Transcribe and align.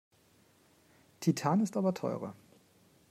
Titan 1.19 1.59
ist 1.59 1.77
aber 1.77 1.93
teurer. 1.93 2.33